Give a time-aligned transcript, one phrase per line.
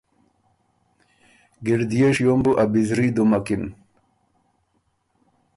[1.65, 3.63] ګِړديې شیوم بُو ا بِزري دُومکِن۔